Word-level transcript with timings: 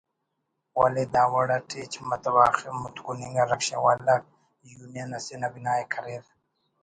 ولے 0.79 1.03
داوڑ 1.13 1.47
اٹ 1.57 1.69
ہچ 1.79 1.93
متو 2.07 2.31
آخر 2.47 2.67
متکن 2.81 3.19
انگا 3.25 3.43
رکشہ 3.51 3.77
والاک 3.83 4.23
یونین 4.69 5.09
اسے 5.17 5.35
نا 5.41 5.47
بناءِ 5.53 5.81
کریر 5.93 6.23